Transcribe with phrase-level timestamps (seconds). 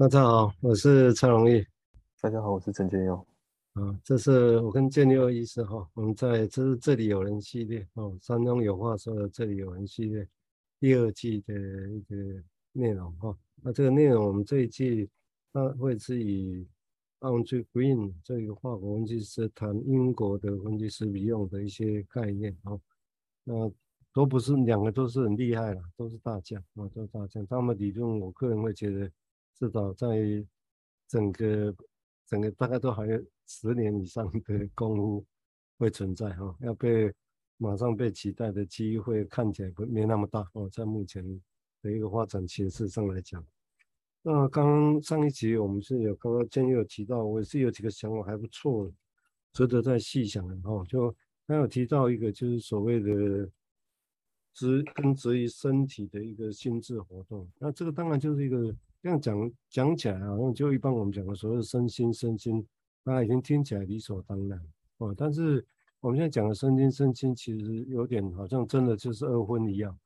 [0.00, 1.62] 大家好，我是蔡荣义。
[2.22, 3.26] 大家好，我是陈建佑。
[3.74, 10.26] 啊，这是我跟建佑医师哈，我们在这是这里有人系列哦，山东有话说的这里有人系列
[10.80, 12.42] 第二季的一个
[12.72, 13.36] 内容哈。
[13.56, 15.06] 那这个内容我们这一季
[15.52, 16.66] 它会是以
[17.20, 22.80] Andre Green 这个化学分析师谈英国的分析师笔用的一些概念哈。
[23.44, 23.70] 那
[24.14, 27.46] 都不是两个都是很厉害了，都是大将啊，都是大将。
[27.46, 29.12] 他们理论，我个人会觉得。
[29.54, 30.06] 至少在
[31.06, 31.74] 整个
[32.26, 35.26] 整个大概都还有十年以上的功夫
[35.76, 37.12] 会存在哈，要被
[37.56, 41.24] 马上被取代的机会看起来不没那么大哦，在目前
[41.82, 43.44] 的一个发展形势上来讲，
[44.22, 48.90] 那刚刚上一集我们是有刚刚建议有提到，我也是有几个想法还不错，
[49.52, 51.14] 值得再细想的哈，就
[51.46, 53.50] 他有提到一个就是所谓的
[54.54, 58.74] 植根植于身体的一个心智活动，那这个当然就是一个。
[59.02, 62.66] 这样讲讲起来好像就一般我们讲的所谓身心身心，
[63.02, 64.60] 大家已经听起来理所当然
[64.98, 65.14] 哦。
[65.16, 65.64] 但是
[66.00, 69.98] 我们现在讲的身心身心，其实有点好像真的就是二分一样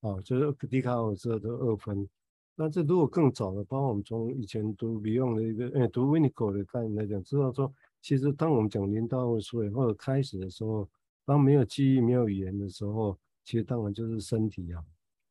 [0.00, 2.08] 哦，就是笛卡尔说的二分。
[2.54, 10.88] 那这如果更早的，包括我们从以前读 Bion 的一个，哎，读 Winnicott 的概念来讲，知道说，其实当我们讲临到所以或者开始的时候，
[11.24, 14.82] 当没有记忆、没有语言的时候，其实当然就是身体呀，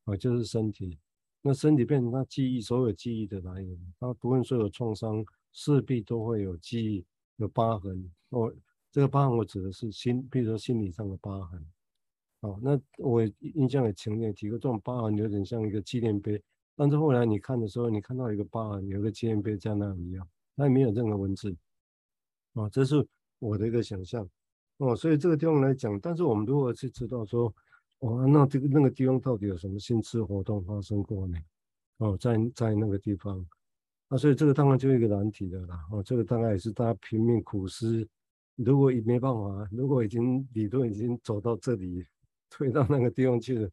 [0.04, 1.00] 啊，就是身体。
[1.48, 3.78] 那身体变成他记忆，所有记忆的来源。
[4.00, 8.12] 他不论所有创伤，势必都会有记忆，有疤痕。
[8.30, 8.52] 哦，
[8.92, 11.64] 这个疤痕我指的是心，比如说心理上的疤痕。
[12.40, 16.42] 哦，那我印象也强烈提过，这种疤痕有点像一个纪念碑。
[16.76, 21.56] 但是后来你看的时候，你看到一个疤痕，有个纪念碑在那里一样，它也没有任何文字。
[22.54, 24.28] 哦，这是我的一个想象。
[24.78, 27.54] 哦，所以这个地方来讲，但是我们如何去知道说？
[28.06, 31.36] 哦，那这个那个地方到底有什么心智活动发生过呢？
[31.98, 33.44] 哦，在在那个地方，
[34.08, 35.84] 那所以这个当然就一个难题的啦。
[35.92, 38.08] 哦，这个大概也是大家拼命苦思，
[38.58, 42.06] 如果也没办法，如果已经理论已经走到这里，
[42.48, 43.70] 推到那个地方去了，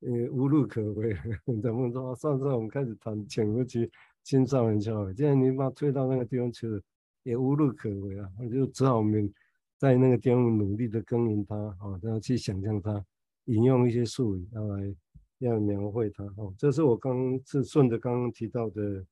[0.00, 1.14] 呃，无路可回。
[1.62, 3.88] 咱们说上次我们开始谈潜伏期
[4.24, 6.80] 青少年教育，既然你把它推到那个地方去了，
[7.22, 8.28] 也无路可回啊。
[8.40, 9.32] 我就只好我们
[9.78, 13.04] 在那个地方努力的耕耘它，哦，然后去想象它。
[13.46, 14.94] 引用一些术语要来
[15.38, 19.04] 要描绘它哦，这是我刚是顺着刚刚提到的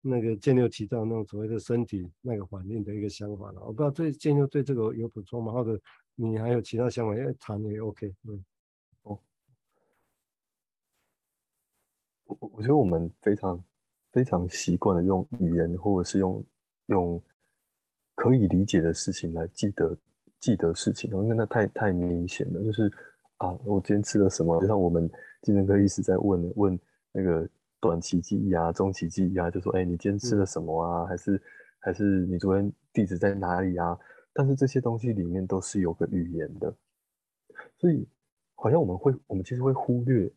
[0.00, 3.60] 那个建六提到那种所谓的身体那个反应的一个想法了。
[3.60, 5.52] 我不知道对建六对这个有补充吗？
[5.52, 5.80] 或者
[6.14, 8.12] 你还有其他想法要谈也 OK。
[8.24, 8.44] 嗯，
[9.02, 9.18] 哦，
[12.24, 13.62] 我我觉得我们非常
[14.12, 16.44] 非常习惯的用语言或者是用
[16.86, 17.22] 用
[18.14, 19.96] 可以理解的事情来记得
[20.40, 22.92] 记得事情，因为那太太明显了，就是。
[23.38, 24.58] 啊，我今天吃了什么？
[24.60, 25.10] 就像我们
[25.42, 26.80] 精神科医师在问问
[27.12, 27.46] 那个
[27.80, 31.02] 短期记忆啊、中期记忆啊，就说：“哎，你今天吃了什么啊？
[31.02, 31.42] 嗯、还是
[31.78, 33.98] 还是你昨天地址在哪里啊？”
[34.32, 36.74] 但是这些东西里面都是有个语言的，
[37.78, 38.08] 所以
[38.54, 40.32] 好像我们会，我们其实会忽略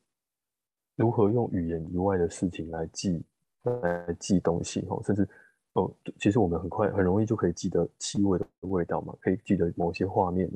[0.97, 3.23] 如何用语言以外的事情来记
[3.63, 5.25] 来记东西哦，甚至
[5.73, 10.49] 哦，其实我们很快很容易就可以记得气味的味道嘛，可以记得某些画面，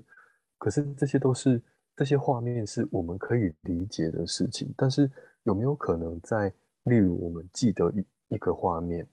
[0.57, 1.61] 可是这些都是。
[1.95, 5.09] 这些画面是我们可以理解的事情，但是
[5.43, 6.51] 有没有可能在，
[6.85, 9.07] 例如我们记得一一个画面，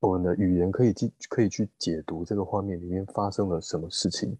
[0.00, 4.34] 我们的语言可以记，可以去解读这个画面里面发生了什么事情，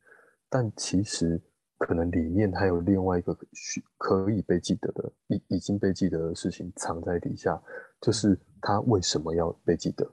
[0.48, 1.38] 但其实
[1.76, 7.62] 可能里面还有另外一个需可以被记得的，已已经被记得的事情藏在底下，
[8.00, 10.10] 就是它为什么要被记得？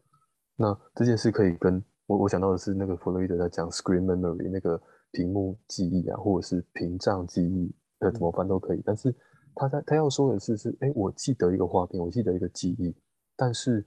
[0.57, 4.81] 那这件事可以跟我我想到的是那个弗洛伊德在讲 screen memory 那个。
[5.11, 8.81] 屏幕记忆啊，或者是屏障记忆，呃，怎么翻都可以。
[8.85, 9.13] 但是
[9.55, 12.95] 他在他要说的是，是哎，我记得一个画面，我记得一个记忆，
[13.35, 13.85] 但是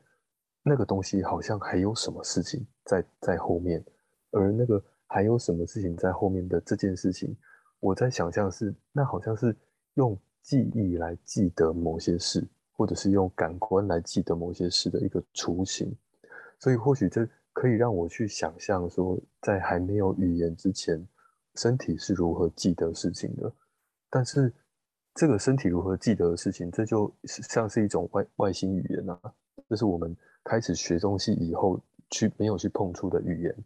[0.63, 3.85] 那个东西好像还有什么事情在在后面，
[4.31, 7.37] 而那个还有什么事情在后面的这件事情，
[7.81, 9.57] 我在想象是，那好像是
[9.95, 15.95] 用记忆来记得某些事，或者是用感官来记得某些事的一个雏形，
[16.59, 17.29] 所以或许这。
[17.63, 21.01] 可以让我去想象说，在还没有语言之前，
[21.55, 23.53] 身体是如何记得事情的。
[24.11, 24.53] 但是，
[25.15, 29.17] 这个身体如何记得的事情，这就像是一种外外星语言啊。
[29.69, 30.13] 这是我们
[30.43, 31.81] 开始学东西以后
[32.11, 33.57] 去没有去碰触的语言。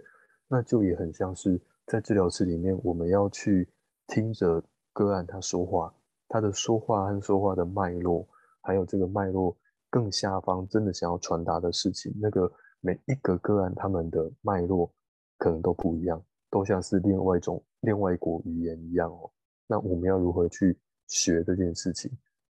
[0.47, 3.67] 那就也很像是在治疗室里面，我们要去
[4.09, 4.63] 听着
[4.93, 5.91] 个案他说话，
[6.29, 8.29] 他的说话和说话的脉络，
[8.61, 9.57] 还有这个脉络
[9.89, 12.53] 更下方真的想要传达的事情，那个。
[12.81, 14.93] 每一个个案，他们的脉络
[15.39, 19.31] 可能都不一样，都像是另外一种、另外一国语言一样哦。
[19.67, 20.79] 那我们要如何去
[21.09, 22.11] 学这件事情？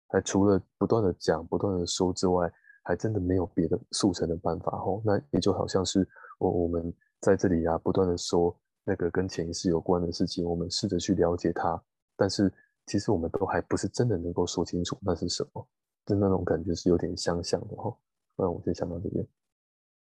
[0.08, 2.52] 还除了不断的讲、不断的说之外，
[2.84, 5.02] 还真的没有别的速成的办法哦。
[5.06, 6.08] 那也就好像是
[6.38, 8.54] 我我们在这里啊，不断的说
[8.84, 11.82] 那个跟潜意识有关的事情，我们试着去了解它，
[12.18, 12.52] 但是
[12.88, 15.66] 其实我们都还不是真的能够说清楚那是什么，
[16.06, 17.96] 就那种感觉是有点相像的哈。
[18.36, 19.26] 那我就想到这边。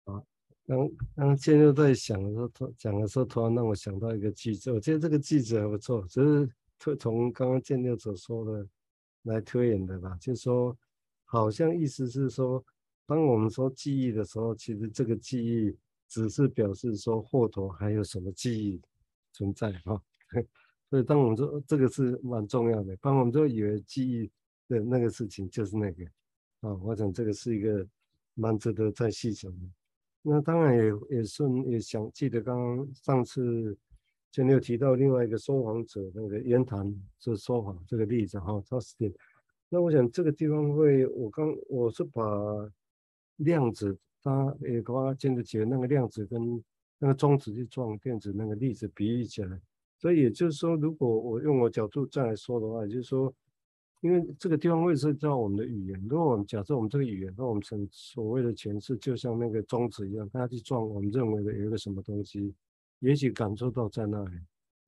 [0.06, 0.24] 啊，
[0.66, 6.50] 刚刚建佑在想的时候，讲的时候，突然让我想到一个句子，我觉得这个句子还不错，只是
[6.80, 8.68] 推从刚刚建六所说的
[9.24, 10.78] 来推演的吧，就说。
[11.34, 12.62] 好像意思是说，
[13.06, 15.74] 当我们说记忆的时候，其实这个记忆
[16.10, 18.82] 只是表示说后头还有什么记忆
[19.32, 20.04] 存在哈。
[20.90, 24.30] 所以当我们说这个是蛮重要的，当我们就以为记忆
[24.68, 26.04] 的那个事情就是那个
[26.60, 27.88] 啊，我想这个是一个
[28.34, 29.66] 蛮值得再细想的。
[30.22, 33.76] 那当然也也顺也想记得刚刚上次
[34.30, 39.12] 就你有提到另外一个说谎者那个言谈是说谎这个例子哈，超时间。
[39.68, 42.22] 那我想这个地方会，我刚我是把
[43.38, 46.64] 量子，它也刚刚建的起那个量子跟
[47.00, 49.60] 那个中子去撞电子那个粒子比喻起来，
[49.98, 53.34] 所以也就是说，如果我用我角度再来说的话，也就是说，
[54.02, 62.54] 因为这个地方会涉及到我们的语言，如果我们假设我们这个语言，那我们成所谓的诠释，就像那个中子一样，它去撞我们认为的有一个什么东西，
[63.00, 64.36] 也许感受到在那里，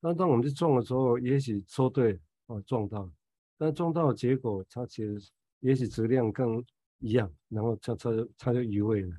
[0.01, 3.09] 那当我们去撞的时候，也许说对啊，撞到。
[3.57, 6.61] 但撞到的结果，它其实也许质量更
[6.99, 9.15] 一样，然后它它它就移位了，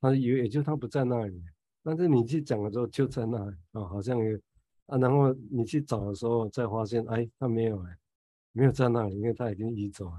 [0.00, 1.40] 它移位也就它不在那里，
[1.82, 4.36] 但是你去讲的时候就在那里啊，好像有
[4.86, 7.96] 啊，然后你去找的时候再发现，哎，它没有哎，
[8.52, 10.16] 没有在那里，因为他已经移走了。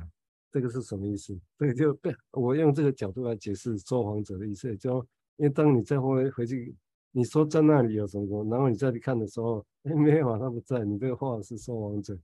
[0.51, 1.39] 这个是什么意思？
[1.57, 4.99] 这个就被我用这个角度来解释说谎者的意思，就
[5.37, 6.75] 因为当你再回回去，
[7.11, 12.17] 你说在那里有什么什么，然后你再去看的时候，哎， 没有啊，它不在，你这个话是说谎者。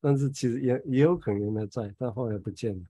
[0.00, 2.84] 但是其实也也有可能原来在，但后来不见了。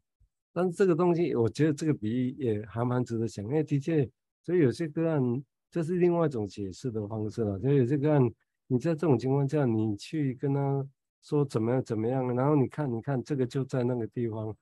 [0.52, 4.08] 但是这个东西，我觉得这个比喻也还蛮值得想，因为的确，
[4.42, 7.58] 所以有些个案，这是另外一种解释的方式了。
[7.60, 8.22] 就有些个案，
[8.66, 10.86] 你在这种情况下，你去跟他
[11.26, 14.56] 说怎么样怎么样，然后你看，你看这个就在那个地方，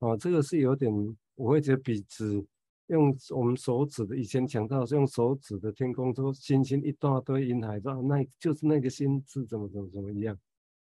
[0.00, 0.92] 啊，这个是有点，
[1.36, 2.44] 我会觉得比指
[2.88, 10.36] 用我们手指的，以前讲到是用手指的天空说星星一大堆云海，说那就是那个星是怎么怎么怎么一样。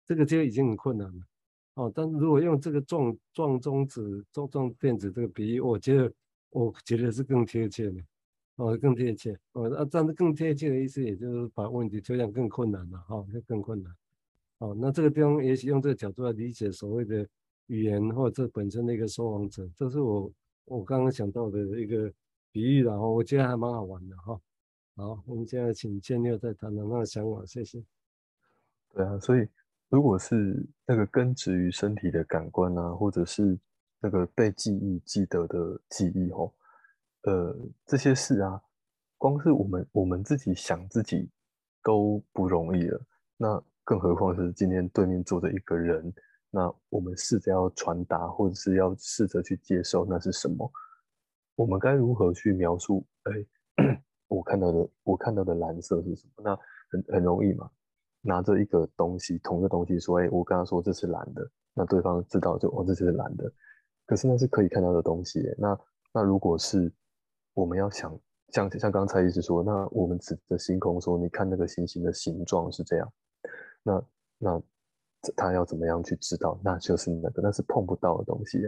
[0.05, 1.23] 这个就已经很困难了，
[1.75, 6.11] 哦，但是如果用这个撞撞中子撞撞电子这个比喻，我觉得
[6.49, 8.01] 我觉得是更贴切的，
[8.57, 13.95] 哦，更贴切，哦，那这样更贴切的意思，也就是把问题推向更困难了，哈、哦，就更困难，
[14.61, 17.27] 哦，那这个地方也许用这个角度来理解所谓的
[17.65, 20.31] 语言或者这本身的一个说谎者，这是我
[20.65, 22.11] 我刚刚想到的一个
[22.51, 24.39] 比喻，然后我觉得还蛮好玩的，哈、
[24.95, 27.83] 好，我们现在请建六再谈谈他的想法，谢谢。
[28.93, 29.47] 对啊，所以。
[29.91, 33.59] 如果是那个根植于身体的感官啊，或者是
[33.99, 36.49] 那个被记忆记得的记忆哦，
[37.23, 37.53] 呃，
[37.85, 38.61] 这些事啊，
[39.17, 41.29] 光是我们我们自己想自己
[41.83, 43.01] 都不容易了，
[43.35, 46.13] 那更何况是今天对面坐着一个人，
[46.49, 50.71] 那我们试着要传达，或者是要试着去接受，那是什么？
[51.55, 53.05] 我们该如何去描述？
[53.23, 56.43] 哎， 我看到的我看到的蓝色是什么？
[56.43, 56.55] 那
[56.91, 57.69] 很很容易嘛。
[58.23, 63.51] 拿着一个东西，同一个东西说：“哎，我跟他说这是蓝的。”那对方知道就哦，这是蓝的。
[64.05, 65.41] 可是那是可以看到的东西。
[65.57, 65.79] 那
[66.13, 66.93] 那如果是
[67.55, 68.19] 我们要想
[68.49, 73.11] 像像刚才一直说，那我们指着星空说：“你看那个星星的形状是这样。”
[73.83, 74.03] 那
[74.37, 74.61] 那
[75.35, 76.59] 他要怎么样去知道？
[76.63, 78.59] 那就是那个，那是碰不到的东西。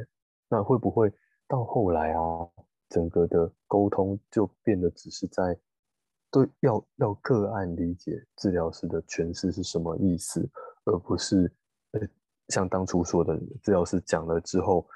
[0.50, 1.12] 那会不会
[1.48, 2.48] 到后来啊，
[2.90, 5.58] 整个的沟通就变得只是在？
[6.30, 10.50] 对，要要个案理解治疗师的诠释是什么意思，
[10.86, 11.52] 而不是
[11.92, 12.02] 呃
[12.50, 14.88] 像当初说的，治疗师讲了之后，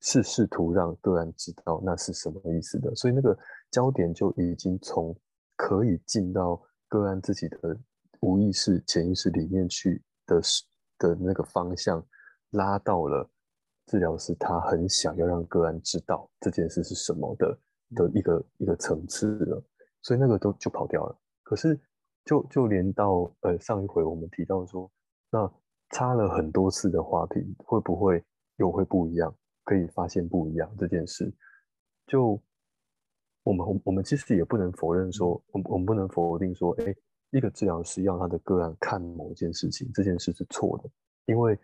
[0.00, 2.94] 是试图让个案知道那是什么意思的。
[2.94, 3.36] 所以那个
[3.70, 5.16] 焦点就已经从
[5.56, 7.78] 可以进到个案自己的
[8.20, 10.40] 无意识、潜意识里面去的
[10.98, 12.04] 的那个方向，
[12.50, 13.28] 拉到了
[13.86, 17.58] 治疗师他很想要让个案知道这件事是什么的
[17.94, 19.62] 的一个一个层次了。
[20.02, 21.18] 所以那个都就跑掉了。
[21.42, 21.78] 可是
[22.24, 24.90] 就就连到呃上一回我们提到说，
[25.30, 25.52] 那
[25.90, 28.24] 擦了很多次的花瓶会不会
[28.56, 29.34] 又会不一样？
[29.62, 31.32] 可以发现不一样这件事，
[32.06, 32.42] 就
[33.44, 36.96] 我们我们其实也不能否认说，我我们不能否定说，哎，
[37.30, 40.90] 一个治疗师要他的个案看某件事情，这件事是错的，
[41.26, 41.58] 因为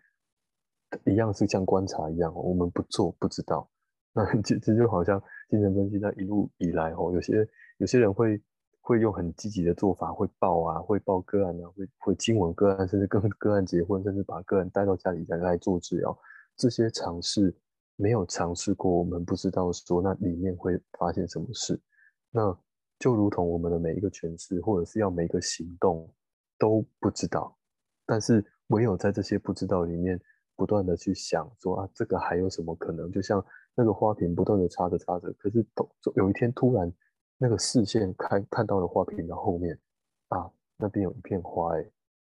[1.05, 3.69] 一样是像观察一样，我们不做不知道。
[4.13, 7.47] 那其实就好像精神分析在一路以来哦，有些。
[7.79, 8.43] 有些人会
[8.81, 16.19] 会用很积极的做法，会报啊，会报个案啊，会会亲吻个案，甚至跟个案结婚，甚至把个案带到家里来来做治疗。
[16.57, 17.55] 这些尝试
[17.97, 21.79] 没有尝试过，我们不知道说那里面会发现什么事。
[22.31, 22.59] 那
[22.99, 26.11] 就如同我们的每一个诠释，或者是要每一个行动
[26.59, 27.57] 都不知道，
[28.07, 30.21] 但是唯有在这些不知道里面，
[30.57, 33.11] 不断的去想说啊，这个还有什么可能？
[33.13, 35.65] 就像那个花瓶不断的插着插着，可是
[36.15, 36.91] 有一天突然
[37.37, 39.79] 那个视线看看到了花瓶的后面
[40.29, 41.83] 啊，那边有一片花哎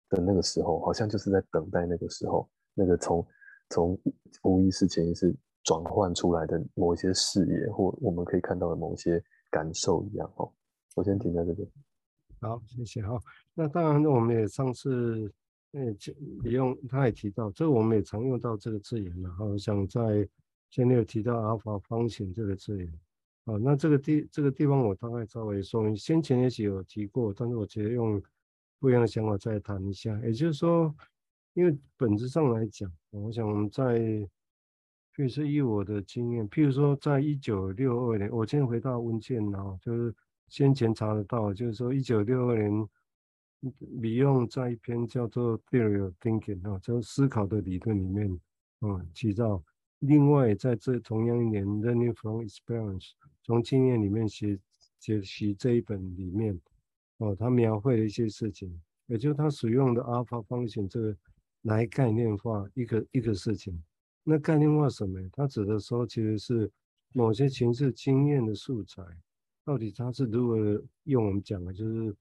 [0.10, 3.26] 的那个时候，好像就是在等待那个时候，那个从
[3.70, 3.98] 从
[4.44, 5.34] 无意识潜意识
[5.64, 10.52] 转换出来的某一些视野，或我们可以看到的某些感受一样哦。
[10.98, 11.68] 我先停在这边。
[12.42, 13.20] 好，谢谢哈。
[13.54, 15.32] 那当然，我们也上次，
[15.74, 15.96] 嗯，
[16.42, 19.30] 李用他也提到，这个我们也常用到这个字眼了。
[19.30, 20.27] 好像在
[20.72, 22.92] 前面有提到阿尔法方形这个字眼。
[23.46, 28.20] 啊，那这个地这个地方我大概稍微说明，先前也许有提过，但是我觉得用
[28.80, 30.20] 不一样的想法再谈一下。
[30.22, 30.94] 也就是说，
[31.54, 34.27] 因为本质上来讲，我想我们在。
[35.16, 40.13] 譬如说以我的经验，譬如说在一九六二年，我先回到文件啊，就是
[40.48, 42.88] 先前查得到，就是说一九六二年，
[43.80, 48.39] 李用在一篇叫做《Theory of Thinking》啊，就思考的理论里面，
[48.82, 49.63] 嗯，提到。
[50.00, 53.00] 另外在这同样一年，《Learning from Experience》
[53.42, 54.60] 从经验里面学
[55.00, 56.60] 学习这一本里面，
[57.18, 61.18] 哦，他描绘了一些事情，也就是他使用的阿尔法方程这个
[61.63, 63.84] 来概念化一个一个事情。
[64.24, 65.20] 那概念化什么？
[65.34, 66.72] 他指的说，其实是
[67.12, 69.01] 某些情绪经验的素材，
[69.68, 72.16] 到底它是如何用我们讲的，就是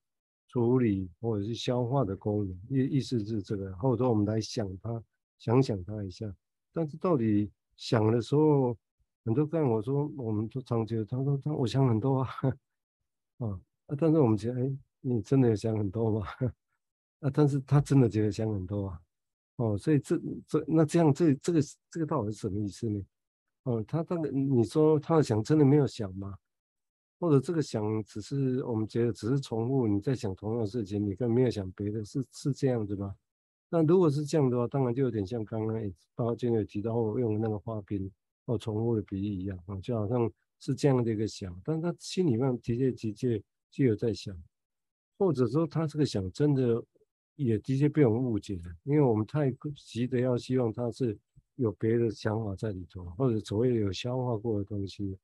[0.48, 3.72] 处理或者是消化的功能，意意思是这个。
[3.76, 5.00] 或者说我们来想它，
[5.38, 6.26] 想想它一下。
[6.72, 8.76] 但是到底想的时候，
[9.24, 12.28] 很多干我说，我们都常觉得，他说他我想很多 啊，
[13.38, 13.60] 啊，
[13.96, 16.26] 但是我们觉得，哎，你真的有想很多吗？
[17.22, 19.00] 啊，但是他真的觉得想很多啊。
[19.58, 21.60] 哦，所以这这那这样这这个
[21.92, 23.00] 这个到底是什么意思呢？
[23.62, 26.36] 哦，他当然你说他想真的没有想吗？
[27.26, 33.12] 或者这个想只是我们觉得只是重复你在想同样的事情，你根本没有想别的，是是这样子吗？
[33.68, 35.76] 那如果是这样的话，当然就有点像刚刚
[36.14, 38.08] 包括今天有提到我用那个花瓶
[38.46, 40.30] 或重复的比喻一样啊，就好像
[40.60, 43.42] 是这样的一个想，但他心里面的确的确
[43.72, 44.40] 就有在想，
[45.18, 46.80] 或者说他这个想真的。
[47.38, 51.14] 也的确被我们误解了，因为我们太急着要希望他是
[51.56, 55.14] 有别的想法在里头，或者所谓有消化过的东西，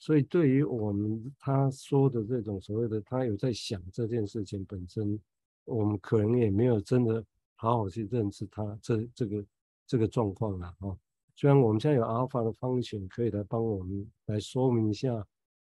[0.00, 5.16] 所以对于我们他说的这种所谓的他有在想这件事情本身，
[5.64, 9.44] 我们可能也没有真的好好去认识他这这个
[9.86, 10.98] 这个状况了啊。
[11.36, 15.24] 虽然我们现在有阿尔法的方程可以来帮我们来说明一下，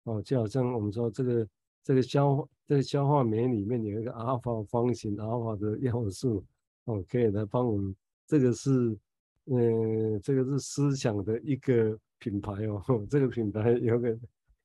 [0.05, 1.47] 哦，就好像我们说这个。
[1.83, 6.45] 这个消这个消化酶里面有一个阿尔法方形，阿尔法的要素
[6.85, 7.97] 哦，可以来帮我们。
[8.27, 8.95] 这个是，
[9.47, 12.81] 嗯，这个是思想的一个品牌哦。
[13.11, 14.17] 这个品牌 有个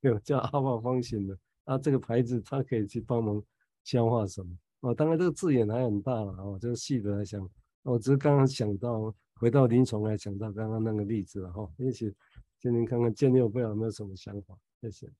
[0.01, 3.41] 有叫阿尔法方形的，啊，这个牌子它可以去帮忙
[3.83, 4.55] 消化什么？
[4.81, 7.49] 哦，当然这个字眼还很大了哦，就细的来想，
[7.81, 11.67] 我只是刚刚想到回到临床来想到刚刚那个例子了哈。
[11.77, 12.13] 也许
[12.59, 14.55] 今天看看建立，我不知道有没有什么想法？
[14.81, 15.11] 谢谢。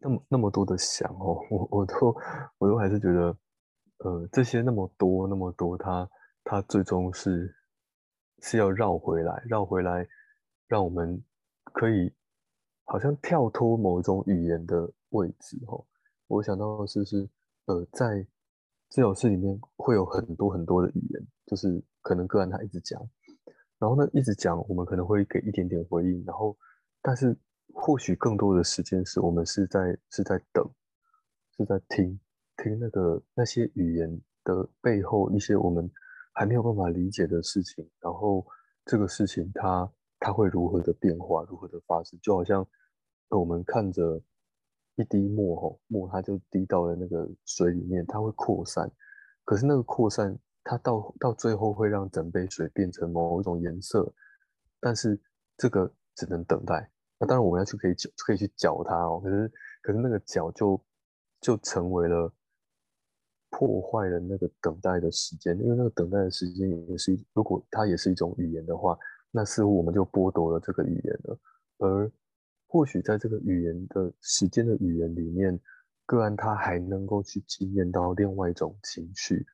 [0.00, 2.16] 那么那么多的想哦，我我都
[2.58, 3.36] 我都还是觉得，
[3.98, 6.08] 呃，这些那么多那么多，它
[6.50, 7.54] 它最终是
[8.40, 10.08] 是要绕回来，绕回来，
[10.66, 11.22] 让我们
[11.62, 12.10] 可以
[12.84, 15.84] 好像跳脱某一种语言的位置哦。
[16.26, 17.28] 我想到的是是
[17.66, 18.26] 呃，在
[18.88, 22.98] 这首诗里面会有很多很多的语言，就是可能个案他一直讲，
[23.78, 26.56] 然后呢一直讲，我们可能会给一点点回应，然后
[27.02, 27.36] 但是。
[27.74, 30.66] 或许更多的时间是我们是在是在等，
[31.54, 32.18] 是在听
[32.56, 35.88] 听那个那些语言的背后一些我们
[36.38, 38.46] 还没有办法理解的事情，然后
[38.84, 42.64] 这个事情它它会如何的变化，如何的发生，就好像
[43.30, 44.22] 我们看着
[44.94, 48.88] 一滴墨吼墨，它就滴到了那个水里面，它会扩散，
[49.44, 54.08] 可是那个扩散它到到最后会让整杯水变成某一种颜色，
[54.78, 55.20] 但是
[55.56, 56.88] 这个只能等待。
[57.18, 59.20] 那当然，我们要去可以搅，可以去搅它哦。
[59.20, 59.52] 可是，
[59.82, 60.80] 可是那个搅就
[61.40, 62.32] 就成为了
[63.50, 68.98] 破坏了那个等待的时间，因为那个等待的时间也是，如果它也是一种语言的话，
[69.30, 71.38] 那似乎我们就剥夺了这个语言了。
[71.78, 72.10] 而
[72.66, 75.58] 或许在这个语言的时间的语言里面，
[76.06, 79.46] 个案他还能够去经验到另外一种情绪，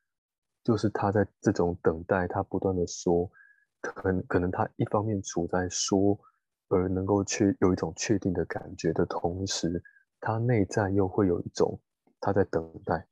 [0.63, 3.31] 就是他在这种等待，他不断的说，
[3.81, 6.19] 可能可能他一方面处在说。
[6.69, 9.81] 而能够确有一种确定的感觉的同时，
[10.19, 11.79] 他内在又会有一种
[12.19, 13.07] 他在等待，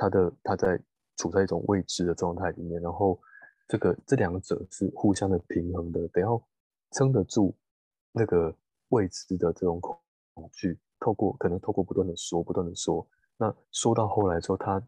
[0.00, 0.80] 他的他在
[1.18, 3.20] 处在一种未知的状态里面，然后
[3.68, 6.42] 这个这两者是互相的平衡的，得要
[6.92, 7.54] 撑得住
[8.10, 8.56] 那个
[8.88, 10.00] 未知的这种恐
[10.50, 14.82] 惧，透过可能透过不断的说，不断的说，那说到后来之后，他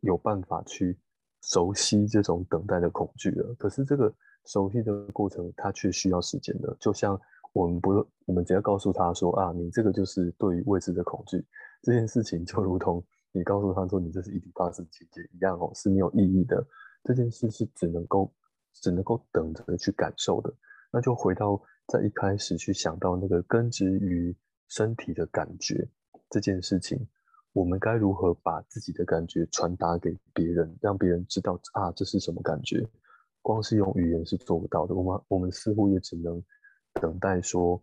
[0.00, 0.98] 有办法去
[1.40, 3.54] 熟悉这种等待的恐惧了。
[3.54, 6.76] 可是这个熟悉的过程，它却需要时间的。
[6.78, 7.18] 就像
[7.54, 11.42] 我们不，我们只要告诉他说啊，你这个就是对于未知的恐惧
[11.82, 13.02] 这件事情，就如同
[13.38, 16.66] 你告诉他说你这是伊底帕斯情结一样哦，是没有意义的。
[17.04, 18.34] 这件事是只能够
[18.72, 20.52] 只能够等着去感受的，
[20.92, 25.88] 那就回到在一开始去想到那个根植于身体的感觉
[26.28, 27.06] 这件事情，
[27.52, 32.84] 我们该如何把自己的感觉传达给别人，让别人知道啊，这是什么感觉？
[33.40, 36.42] 光是用语言是做不到的，我们我们似乎也只能
[36.94, 37.80] 等待说，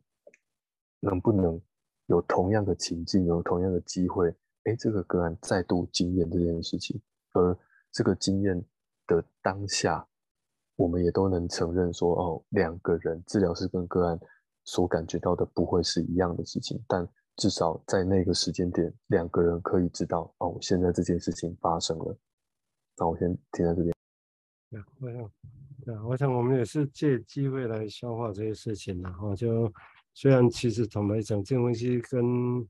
[0.99, 1.59] 能不能
[2.07, 4.35] 有同样的情境，有同样的机会，
[4.65, 7.01] 哎，这个个案再度经验这件事情，
[7.33, 7.57] 而
[7.91, 8.63] 这个经验。
[9.07, 10.03] 的当下，
[10.75, 14.19] 我们也都能承认说，哦，两个人治疗师跟个案
[14.63, 22.17] 所感觉到的不会是一样的事情，但至少在那个时间点，两个人可以知道，哦，现在这件事情发生了。
[22.97, 23.93] 那我先停在这边。
[24.71, 25.31] 对，我想，
[25.85, 29.71] 对，我想我们也是借机会来消化这些事情，然后就
[30.15, 32.67] 虽然其实坦白讲，这东西跟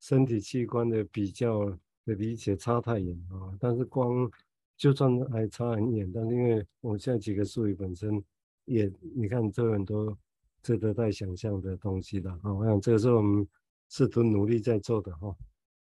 [0.00, 1.66] 身体器官的比较
[2.04, 4.30] 的理解差太远啊，但是光。
[4.78, 8.22] 就算还差很远，但是因为我现在几个术语本身
[8.64, 10.16] 也，你看都有很多
[10.62, 12.54] 值得待想象的东西的啊。
[12.54, 13.44] 我想这个是我们
[13.88, 15.36] 试图努力在做的哈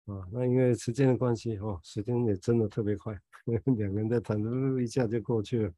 [0.07, 0.27] 啊。
[0.29, 3.17] 那因为时间的关系哈，时间也真的特别快，
[3.77, 5.73] 两个人在谈的一下就过去了。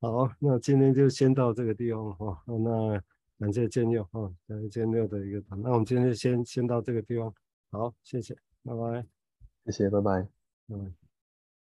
[0.00, 2.42] 好，那今天就先到这个地方哈。
[2.46, 2.98] 那
[3.38, 5.60] 感谢建佑哈，感谢建佑的一个谈。
[5.60, 7.30] 那我们今天就先先到这个地方。
[7.70, 8.34] 好，谢谢，
[8.64, 9.06] 拜拜。
[9.64, 10.28] 谢谢，拜拜，
[10.68, 10.99] 拜拜。